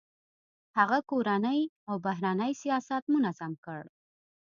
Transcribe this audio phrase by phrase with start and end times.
[0.77, 3.81] هغه کورنی او بهرنی سیاست منظم کړ.